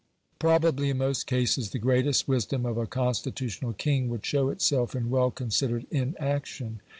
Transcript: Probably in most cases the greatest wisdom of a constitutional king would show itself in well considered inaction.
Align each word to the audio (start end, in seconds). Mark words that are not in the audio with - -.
Probably 0.39 0.89
in 0.89 0.97
most 0.97 1.27
cases 1.27 1.69
the 1.69 1.77
greatest 1.77 2.27
wisdom 2.27 2.65
of 2.65 2.75
a 2.75 2.87
constitutional 2.87 3.73
king 3.73 4.09
would 4.09 4.25
show 4.25 4.49
itself 4.49 4.95
in 4.95 5.11
well 5.11 5.29
considered 5.29 5.85
inaction. 5.91 6.81